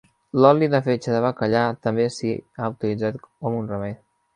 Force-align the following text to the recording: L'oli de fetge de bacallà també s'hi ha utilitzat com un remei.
L'oli 0.43 0.69
de 0.75 0.79
fetge 0.87 1.13
de 1.17 1.21
bacallà 1.27 1.63
també 1.85 2.09
s'hi 2.19 2.35
ha 2.41 2.75
utilitzat 2.77 3.25
com 3.31 3.65
un 3.65 3.75
remei. 3.77 4.01